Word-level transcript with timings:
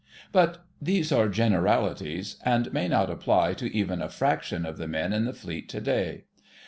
But 0.31 0.65
these 0.81 1.11
are 1.11 1.29
generalities, 1.29 2.37
and 2.43 2.73
may 2.73 2.87
not 2.87 3.11
apply 3.11 3.53
to 3.53 3.67
even 3.71 4.01
a 4.01 4.09
fraction 4.09 4.65
of 4.65 4.79
the 4.79 4.87
men 4.87 5.13
in 5.13 5.25
the 5.25 5.31
Fleet 5.33 5.69
to 5.69 5.79
day. 5.79 6.23